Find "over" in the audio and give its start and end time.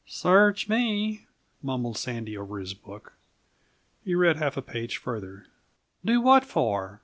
2.35-2.57